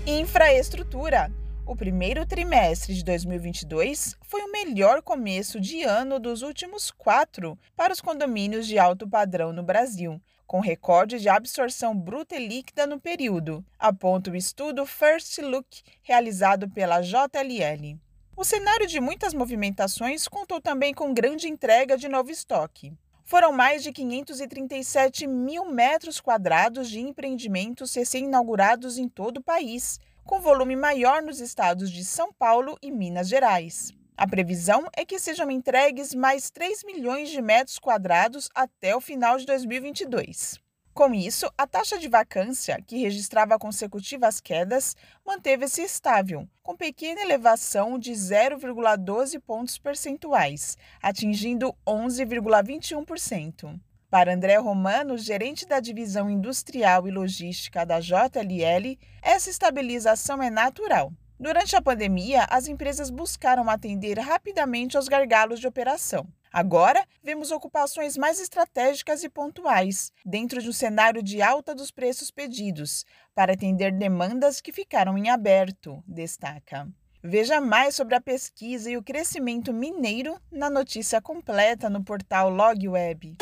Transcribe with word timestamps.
Infraestrutura. 0.08 1.32
O 1.66 1.76
primeiro 1.76 2.26
trimestre 2.26 2.94
de 2.94 3.04
2022 3.04 4.16
foi 4.24 4.42
o 4.42 4.52
melhor 4.52 5.02
começo 5.02 5.60
de 5.60 5.84
ano 5.84 6.20
dos 6.20 6.42
últimos 6.42 6.92
quatro 6.92 7.58
para 7.76 7.94
os 7.94 8.02
condomínios 8.02 8.68
de 8.68 8.80
alto 8.80 9.08
padrão 9.08 9.54
no 9.54 9.64
Brasil, 9.64 10.20
com 10.48 10.60
recorde 10.60 11.20
de 11.20 11.30
absorção 11.30 11.96
bruta 11.96 12.36
e 12.36 12.46
líquida 12.46 12.86
no 12.86 13.00
período, 13.00 13.64
aponta 13.80 14.32
o 14.32 14.36
estudo 14.36 14.86
First 14.86 15.38
Look 15.38 15.82
realizado 16.04 16.70
pela 16.70 17.00
JLL. 17.00 17.98
O 18.36 18.44
cenário 18.44 18.88
de 18.88 19.00
muitas 19.00 19.34
movimentações 19.34 20.28
contou 20.28 20.60
também 20.60 20.94
com 20.94 21.14
grande 21.14 21.48
entrega 21.48 21.96
de 21.96 22.10
novo 22.10 22.32
estoque. 22.32 22.92
Foram 23.24 23.54
mais 23.54 23.82
de 23.82 23.94
537 23.94 25.26
mil 25.26 25.72
metros 25.72 26.20
quadrados 26.20 26.90
de 26.90 27.00
empreendimentos 27.00 27.96
recém-inaugurados 27.96 28.98
em 28.98 29.08
todo 29.08 29.38
o 29.38 29.44
país, 29.44 30.00
com 30.32 30.40
volume 30.40 30.78
maior 30.78 31.22
nos 31.22 31.42
estados 31.42 31.92
de 31.92 32.06
São 32.06 32.32
Paulo 32.32 32.78
e 32.82 32.90
Minas 32.90 33.28
Gerais. 33.28 33.92
A 34.16 34.26
previsão 34.26 34.88
é 34.96 35.04
que 35.04 35.20
sejam 35.20 35.52
entregues 35.52 36.16
mais 36.16 36.50
3 36.50 36.86
milhões 36.86 37.30
de 37.30 37.42
metros 37.42 37.78
quadrados 37.78 38.50
até 38.56 38.96
o 38.96 39.02
final 39.02 39.38
de 39.38 39.46
2022. 39.46 40.58
Com 40.94 41.14
isso, 41.14 41.52
a 41.58 41.68
taxa 41.68 42.00
de 42.00 42.08
vacância, 42.08 42.82
que 42.88 42.96
registrava 43.00 43.60
consecutivas 43.60 44.40
quedas, 44.40 44.96
manteve-se 45.26 45.82
estável, 45.82 46.48
com 46.64 46.78
pequena 46.78 47.20
elevação 47.20 48.00
de 48.00 48.14
0,12 48.14 49.38
pontos 49.42 49.78
percentuais, 49.78 50.78
atingindo 51.02 51.76
11,21%. 51.86 53.78
Para 54.12 54.34
André 54.34 54.58
Romano, 54.58 55.18
gerente 55.18 55.66
da 55.66 55.80
divisão 55.80 56.30
industrial 56.30 57.08
e 57.08 57.12
logística 57.12 57.86
da 57.86 58.02
JLL, 58.02 59.00
essa 59.22 59.50
estabilização 59.50 60.44
é 60.44 60.50
natural. 60.50 61.14
Durante 61.40 61.78
a 61.78 61.82
pandemia, 61.82 62.46
as 62.50 62.68
empresas 62.68 63.10
buscaram 63.10 63.70
atender 63.70 64.20
rapidamente 64.20 64.98
aos 64.98 65.08
gargalos 65.08 65.62
de 65.62 65.68
operação. 65.68 66.28
Agora, 66.52 67.08
vemos 67.24 67.52
ocupações 67.52 68.18
mais 68.18 68.42
estratégicas 68.42 69.24
e 69.24 69.30
pontuais, 69.30 70.12
dentro 70.26 70.62
de 70.62 70.68
um 70.68 70.74
cenário 70.74 71.24
de 71.24 71.42
alta 71.42 71.74
dos 71.74 71.90
preços 71.90 72.30
pedidos, 72.30 73.06
para 73.34 73.54
atender 73.54 73.94
demandas 73.94 74.60
que 74.60 74.74
ficaram 74.74 75.18
em 75.18 75.30
aberto, 75.30 76.04
destaca. 76.06 76.86
Veja 77.24 77.62
mais 77.62 77.96
sobre 77.96 78.16
a 78.16 78.20
pesquisa 78.20 78.92
e 78.92 78.98
o 78.98 79.04
crescimento 79.04 79.72
mineiro 79.72 80.38
na 80.52 80.70
notícia 80.70 81.22
completa 81.22 81.90
no 81.90 82.04
portal 82.04 82.50
LogWeb. 82.50 83.38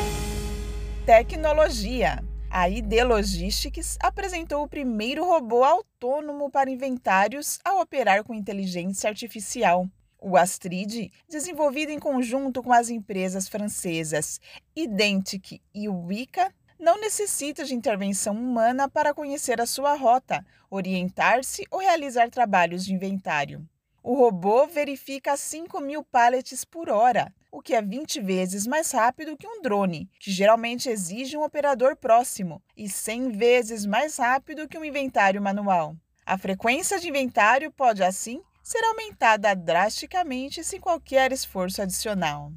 Tecnologia. 1.10 2.22
A 2.48 2.70
ID 2.70 3.02
Logistics 3.04 3.98
apresentou 4.00 4.62
o 4.62 4.68
primeiro 4.68 5.24
robô 5.24 5.64
autônomo 5.64 6.48
para 6.48 6.70
inventários 6.70 7.58
a 7.64 7.74
operar 7.80 8.22
com 8.22 8.32
inteligência 8.32 9.10
artificial. 9.10 9.88
O 10.20 10.36
Astrid, 10.36 11.10
desenvolvido 11.28 11.90
em 11.90 11.98
conjunto 11.98 12.62
com 12.62 12.72
as 12.72 12.90
empresas 12.90 13.48
francesas 13.48 14.40
Identic 14.76 15.60
e 15.74 15.88
Wika, 15.88 16.54
não 16.78 17.00
necessita 17.00 17.64
de 17.64 17.74
intervenção 17.74 18.32
humana 18.32 18.88
para 18.88 19.12
conhecer 19.12 19.60
a 19.60 19.66
sua 19.66 19.94
rota, 19.94 20.46
orientar-se 20.70 21.66
ou 21.72 21.80
realizar 21.80 22.30
trabalhos 22.30 22.84
de 22.84 22.94
inventário. 22.94 23.68
O 24.02 24.14
robô 24.14 24.66
verifica 24.66 25.36
5 25.36 25.78
mil 25.78 26.02
pallets 26.02 26.64
por 26.64 26.88
hora, 26.88 27.34
o 27.52 27.60
que 27.60 27.74
é 27.74 27.82
20 27.82 28.18
vezes 28.22 28.66
mais 28.66 28.90
rápido 28.92 29.36
que 29.36 29.46
um 29.46 29.60
drone, 29.60 30.08
que 30.18 30.30
geralmente 30.30 30.88
exige 30.88 31.36
um 31.36 31.42
operador 31.42 31.94
próximo, 31.94 32.62
e 32.74 32.88
100 32.88 33.32
vezes 33.32 33.84
mais 33.84 34.16
rápido 34.16 34.66
que 34.66 34.78
um 34.78 34.84
inventário 34.84 35.42
manual. 35.42 35.94
A 36.24 36.38
frequência 36.38 36.98
de 36.98 37.10
inventário 37.10 37.70
pode, 37.70 38.02
assim, 38.02 38.40
ser 38.62 38.82
aumentada 38.84 39.54
drasticamente 39.54 40.64
sem 40.64 40.80
qualquer 40.80 41.30
esforço 41.30 41.82
adicional. 41.82 42.50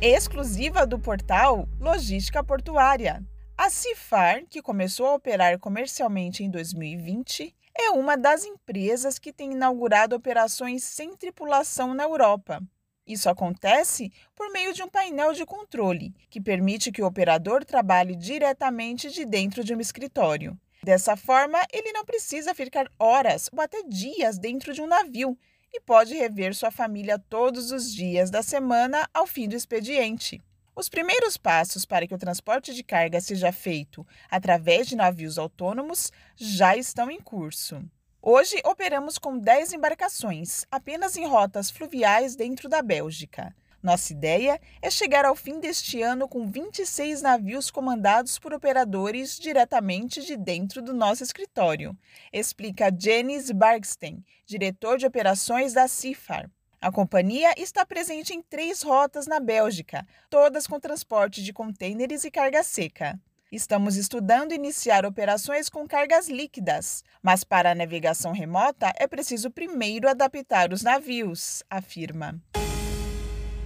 Exclusiva 0.00 0.86
do 0.86 0.98
portal 0.98 1.68
Logística 1.78 2.42
Portuária. 2.42 3.22
A 3.58 3.68
Cifar, 3.68 4.44
que 4.48 4.62
começou 4.62 5.06
a 5.06 5.14
operar 5.14 5.58
comercialmente 5.58 6.42
em 6.42 6.50
2020, 6.50 7.54
é 7.78 7.90
uma 7.90 8.16
das 8.16 8.44
empresas 8.44 9.18
que 9.18 9.32
tem 9.32 9.52
inaugurado 9.52 10.16
operações 10.16 10.82
sem 10.82 11.14
tripulação 11.16 11.94
na 11.94 12.04
Europa. 12.04 12.60
Isso 13.06 13.28
acontece 13.28 14.10
por 14.34 14.50
meio 14.50 14.72
de 14.72 14.82
um 14.82 14.88
painel 14.88 15.32
de 15.32 15.46
controle, 15.46 16.12
que 16.28 16.40
permite 16.40 16.90
que 16.90 17.02
o 17.02 17.06
operador 17.06 17.64
trabalhe 17.64 18.16
diretamente 18.16 19.10
de 19.10 19.24
dentro 19.24 19.62
de 19.62 19.74
um 19.74 19.80
escritório. 19.80 20.58
Dessa 20.82 21.16
forma, 21.16 21.58
ele 21.72 21.92
não 21.92 22.04
precisa 22.04 22.54
ficar 22.54 22.90
horas 22.98 23.48
ou 23.52 23.60
até 23.60 23.82
dias 23.82 24.38
dentro 24.38 24.72
de 24.72 24.82
um 24.82 24.86
navio 24.86 25.38
e 25.72 25.80
pode 25.80 26.14
rever 26.14 26.54
sua 26.54 26.70
família 26.70 27.18
todos 27.18 27.70
os 27.70 27.92
dias 27.92 28.30
da 28.30 28.42
semana 28.42 29.08
ao 29.12 29.26
fim 29.26 29.48
do 29.48 29.56
expediente. 29.56 30.42
Os 30.78 30.90
primeiros 30.90 31.38
passos 31.38 31.86
para 31.86 32.06
que 32.06 32.14
o 32.14 32.18
transporte 32.18 32.74
de 32.74 32.84
carga 32.84 33.18
seja 33.18 33.50
feito 33.50 34.06
através 34.30 34.86
de 34.86 34.94
navios 34.94 35.38
autônomos 35.38 36.12
já 36.36 36.76
estão 36.76 37.10
em 37.10 37.18
curso. 37.18 37.82
Hoje 38.20 38.60
operamos 38.62 39.16
com 39.16 39.38
10 39.38 39.72
embarcações, 39.72 40.66
apenas 40.70 41.16
em 41.16 41.26
rotas 41.26 41.70
fluviais 41.70 42.36
dentro 42.36 42.68
da 42.68 42.82
Bélgica. 42.82 43.56
Nossa 43.82 44.12
ideia 44.12 44.60
é 44.82 44.90
chegar 44.90 45.24
ao 45.24 45.34
fim 45.34 45.60
deste 45.60 46.02
ano 46.02 46.28
com 46.28 46.46
26 46.46 47.22
navios 47.22 47.70
comandados 47.70 48.38
por 48.38 48.52
operadores 48.52 49.38
diretamente 49.38 50.22
de 50.26 50.36
dentro 50.36 50.82
do 50.82 50.92
nosso 50.92 51.22
escritório, 51.22 51.96
explica 52.30 52.94
Janice 52.94 53.54
Bargstein, 53.54 54.22
diretor 54.44 54.98
de 54.98 55.06
operações 55.06 55.72
da 55.72 55.88
CIFAR. 55.88 56.50
A 56.80 56.92
companhia 56.92 57.52
está 57.56 57.84
presente 57.84 58.34
em 58.34 58.42
três 58.42 58.82
rotas 58.82 59.26
na 59.26 59.40
Bélgica, 59.40 60.06
todas 60.28 60.66
com 60.66 60.78
transporte 60.78 61.42
de 61.42 61.52
contêineres 61.52 62.24
e 62.24 62.30
carga 62.30 62.62
seca. 62.62 63.18
Estamos 63.50 63.96
estudando 63.96 64.52
iniciar 64.52 65.06
operações 65.06 65.68
com 65.68 65.86
cargas 65.86 66.28
líquidas, 66.28 67.02
mas 67.22 67.44
para 67.44 67.70
a 67.70 67.74
navegação 67.74 68.32
remota 68.32 68.92
é 68.96 69.06
preciso 69.06 69.50
primeiro 69.50 70.08
adaptar 70.08 70.72
os 70.72 70.82
navios, 70.82 71.62
afirma. 71.70 72.40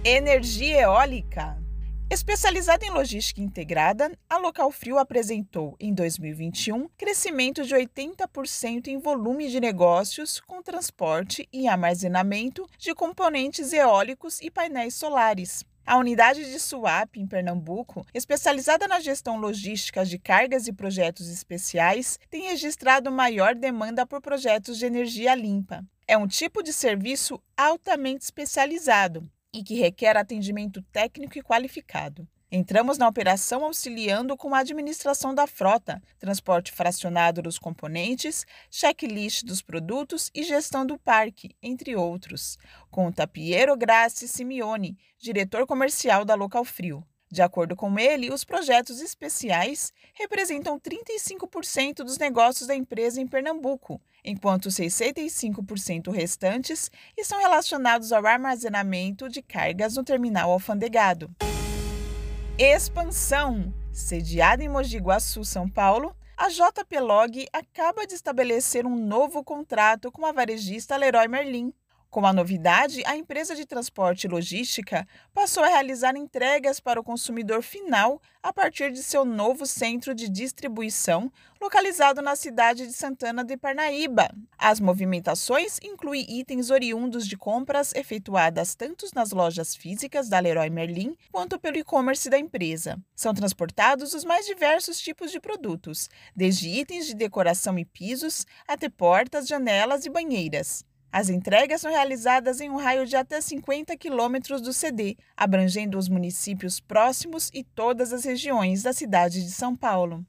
Energia 0.03 0.81
eólica. 0.81 1.60
Especializada 2.11 2.85
em 2.85 2.89
logística 2.89 3.39
integrada, 3.39 4.11
a 4.29 4.37
Local 4.37 4.69
Frio 4.69 4.97
apresentou, 4.97 5.77
em 5.79 5.93
2021, 5.93 6.89
crescimento 6.97 7.63
de 7.63 7.73
80% 7.73 8.87
em 8.87 8.99
volume 8.99 9.49
de 9.49 9.61
negócios 9.61 10.41
com 10.41 10.61
transporte 10.61 11.47
e 11.53 11.69
armazenamento 11.69 12.67
de 12.77 12.93
componentes 12.93 13.71
eólicos 13.71 14.41
e 14.41 14.51
painéis 14.51 14.93
solares. 14.93 15.63
A 15.85 15.95
unidade 15.95 16.43
de 16.43 16.59
SUAP 16.59 17.15
em 17.15 17.25
Pernambuco, 17.25 18.05
especializada 18.13 18.89
na 18.89 18.99
gestão 18.99 19.37
logística 19.37 20.03
de 20.03 20.19
cargas 20.19 20.67
e 20.67 20.73
projetos 20.73 21.29
especiais, 21.29 22.19
tem 22.29 22.49
registrado 22.49 23.09
maior 23.09 23.55
demanda 23.55 24.05
por 24.05 24.19
projetos 24.19 24.77
de 24.77 24.85
energia 24.85 25.33
limpa. 25.33 25.81
É 26.05 26.17
um 26.17 26.27
tipo 26.27 26.61
de 26.61 26.73
serviço 26.73 27.41
altamente 27.55 28.25
especializado 28.25 29.31
e 29.53 29.63
que 29.63 29.75
requer 29.75 30.17
atendimento 30.17 30.81
técnico 30.91 31.37
e 31.37 31.43
qualificado. 31.43 32.27
Entramos 32.53 32.97
na 32.97 33.07
operação 33.07 33.63
auxiliando 33.63 34.35
com 34.35 34.53
a 34.53 34.59
administração 34.59 35.33
da 35.33 35.47
frota, 35.47 36.01
transporte 36.19 36.71
fracionado 36.73 37.41
dos 37.41 37.57
componentes, 37.57 38.45
checklist 38.69 39.45
dos 39.45 39.61
produtos 39.61 40.29
e 40.35 40.43
gestão 40.43 40.85
do 40.85 40.99
parque, 40.99 41.55
entre 41.63 41.95
outros, 41.95 42.57
conta 42.89 43.25
Piero 43.25 43.77
Grassi 43.77 44.27
Simeone, 44.27 44.97
diretor 45.17 45.65
comercial 45.65 46.25
da 46.25 46.35
Local 46.35 46.65
Frio. 46.65 47.05
De 47.31 47.41
acordo 47.41 47.77
com 47.77 47.97
ele, 47.97 48.29
os 48.29 48.43
projetos 48.43 48.99
especiais 48.99 49.93
representam 50.13 50.77
35% 50.77 52.03
dos 52.03 52.17
negócios 52.17 52.67
da 52.67 52.75
empresa 52.75 53.21
em 53.21 53.27
Pernambuco, 53.27 54.01
enquanto 54.21 54.67
65% 54.67 56.11
restantes 56.11 56.91
estão 57.17 57.39
relacionados 57.39 58.11
ao 58.11 58.25
armazenamento 58.25 59.29
de 59.29 59.41
cargas 59.41 59.95
no 59.95 60.03
terminal 60.03 60.51
alfandegado. 60.51 61.33
Expansão. 62.57 63.73
Sediada 63.93 64.63
em 64.63 64.69
Mogi 64.69 64.97
Guaçu, 64.97 65.43
São 65.45 65.69
Paulo, 65.69 66.15
a 66.37 66.49
JP 66.49 66.99
Log 66.99 67.47
acaba 67.53 68.05
de 68.05 68.15
estabelecer 68.15 68.85
um 68.85 68.95
novo 68.95 69.43
contrato 69.43 70.11
com 70.11 70.25
a 70.25 70.31
varejista 70.31 70.97
Leroy 70.97 71.27
Merlin. 71.27 71.73
Com 72.11 72.25
a 72.25 72.33
novidade, 72.33 73.01
a 73.05 73.15
empresa 73.15 73.55
de 73.55 73.65
transporte 73.65 74.25
e 74.25 74.27
logística 74.27 75.07
passou 75.33 75.63
a 75.63 75.69
realizar 75.69 76.13
entregas 76.17 76.77
para 76.77 76.99
o 76.99 77.03
consumidor 77.05 77.61
final 77.61 78.21
a 78.43 78.51
partir 78.51 78.91
de 78.91 79.01
seu 79.01 79.23
novo 79.23 79.65
centro 79.65 80.13
de 80.13 80.27
distribuição, 80.27 81.31
localizado 81.61 82.21
na 82.21 82.35
cidade 82.35 82.85
de 82.85 82.91
Santana 82.91 83.45
de 83.45 83.55
Parnaíba. 83.55 84.29
As 84.57 84.81
movimentações 84.81 85.79
incluem 85.81 86.25
itens 86.29 86.69
oriundos 86.69 87.25
de 87.25 87.37
compras 87.37 87.95
efetuadas 87.95 88.75
tanto 88.75 89.05
nas 89.15 89.31
lojas 89.31 89.73
físicas 89.73 90.27
da 90.27 90.37
Leroy 90.37 90.69
Merlin 90.69 91.15
quanto 91.31 91.57
pelo 91.57 91.77
e-commerce 91.77 92.29
da 92.29 92.37
empresa. 92.37 92.99
São 93.15 93.33
transportados 93.33 94.13
os 94.13 94.25
mais 94.25 94.45
diversos 94.45 94.99
tipos 94.99 95.31
de 95.31 95.39
produtos, 95.39 96.09
desde 96.35 96.67
itens 96.67 97.05
de 97.05 97.15
decoração 97.15 97.79
e 97.79 97.85
pisos 97.85 98.45
até 98.67 98.89
portas, 98.89 99.47
janelas 99.47 100.05
e 100.05 100.09
banheiras. 100.09 100.83
As 101.11 101.27
entregas 101.27 101.81
são 101.81 101.91
realizadas 101.91 102.61
em 102.61 102.69
um 102.69 102.77
raio 102.77 103.05
de 103.05 103.17
até 103.17 103.41
50 103.41 103.97
quilômetros 103.97 104.61
do 104.61 104.71
CD, 104.71 105.17
abrangendo 105.35 105.97
os 105.97 106.07
municípios 106.07 106.79
próximos 106.79 107.49
e 107.53 107.65
todas 107.65 108.13
as 108.13 108.23
regiões 108.23 108.83
da 108.83 108.93
cidade 108.93 109.43
de 109.43 109.51
São 109.51 109.75
Paulo. 109.75 110.25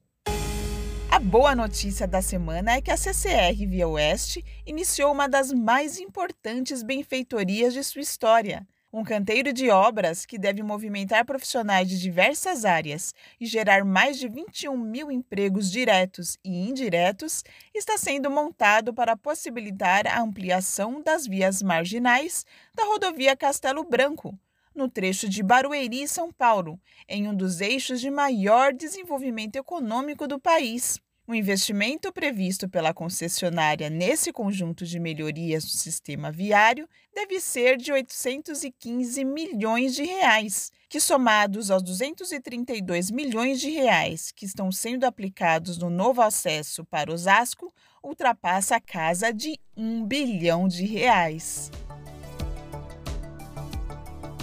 A 1.11 1.19
boa 1.19 1.55
notícia 1.55 2.07
da 2.07 2.23
semana 2.23 2.73
é 2.73 2.81
que 2.81 2.91
a 2.91 2.97
CCR 2.97 3.67
Via 3.69 3.87
Oeste 3.87 4.43
iniciou 4.67 5.13
uma 5.13 5.29
das 5.29 5.53
mais 5.53 5.99
importantes 5.99 6.83
benfeitorias 6.83 7.75
de 7.75 7.85
sua 7.85 8.01
história 8.01 8.67
um 8.93 9.03
canteiro 9.03 9.53
de 9.55 9.71
obras 9.71 10.27
que 10.27 10.37
deve 10.37 10.63
movimentar 10.63 11.25
profissionais 11.25 11.89
de 11.89 11.99
diversas 11.99 12.67
áreas 12.67 13.15
e 13.41 13.47
gerar 13.47 13.85
mais 13.85 14.19
de 14.19 14.29
21 14.29 14.77
mil 14.77 15.11
empregos 15.11 15.71
diretos 15.71 16.39
e 16.45 16.69
indiretos 16.69 17.43
está 17.75 17.97
sendo 17.97 18.31
montado 18.31 18.93
para 18.93 19.17
possibilitar 19.17 20.07
a 20.07 20.21
ampliação 20.21 21.01
das 21.01 21.27
vias 21.27 21.63
marginais 21.63 22.45
da 22.75 22.85
rodovia 22.85 23.35
Castelo 23.35 23.83
Branco, 23.83 24.39
no 24.75 24.89
trecho 24.89 25.27
de 25.27 25.43
Barueri, 25.43 26.07
São 26.07 26.31
Paulo, 26.31 26.79
em 27.09 27.27
um 27.27 27.35
dos 27.35 27.63
eixos 27.63 27.99
de 27.99 28.11
maior 28.11 28.75
desenvolvimento 28.75 29.57
econômico 29.57 30.27
do 30.29 30.39
país. 30.39 31.01
O 31.33 31.35
investimento 31.35 32.13
previsto 32.13 32.69
pela 32.69 32.93
concessionária 32.93 33.89
nesse 33.89 34.31
conjunto 34.31 34.85
de 34.85 35.01
melhorias 35.01 35.65
do 35.65 35.71
sistema 35.71 36.31
viário 36.31 36.87
deve 37.15 37.41
ser 37.41 37.79
de 37.79 37.91
815 37.91 39.25
milhões 39.25 39.95
de 39.95 40.03
reais, 40.03 40.71
que 40.91 41.01
somados 41.01 41.71
aos 41.71 41.83
232 41.83 43.11
milhões 43.11 43.63
de 43.63 43.71
reais 43.71 44.31
que 44.31 44.45
estão 44.45 44.71
sendo 44.71 45.05
aplicados 45.05 45.79
no 45.79 45.89
novo 45.89 46.21
acesso 46.21 46.85
para 46.85 47.11
Osasco, 47.11 47.73
ultrapassa 48.03 48.77
a 48.77 48.81
casa 48.81 49.33
de 49.33 49.59
1 49.75 50.05
bilhão 50.05 50.69
de 50.69 50.85
reais. 50.85 51.71